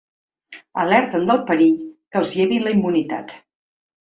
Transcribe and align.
Alerten 0.83 1.27
del 1.31 1.41
perill 1.51 1.77
que 1.83 2.19
els 2.23 2.33
llevin 2.41 2.67
la 2.69 2.75
immunitat. 2.79 3.37